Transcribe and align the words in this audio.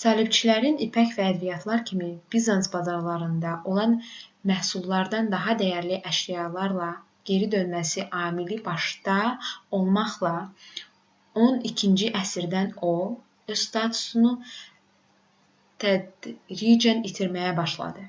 səlibçilərin 0.00 0.76
ipək 0.84 1.14
və 1.14 1.24
ədviyyatlar 1.30 1.80
kimi 1.88 2.10
bizans 2.34 2.68
bazarlarında 2.74 3.54
olan 3.72 3.96
məhsullardan 4.50 5.30
daha 5.32 5.56
dəyərli 5.62 5.98
əşyalarla 6.12 6.90
geri 7.32 7.48
dönməsi 7.56 8.04
amili 8.20 8.60
başda 8.68 9.16
olmaqla 9.80 10.34
on 11.48 11.60
ikinci 11.72 12.12
əsrdə 12.22 12.62
o 12.92 12.96
öz 13.56 13.66
statusunu 13.66 14.34
tədricən 15.88 17.06
itirməyə 17.12 17.54
başladı 17.62 18.08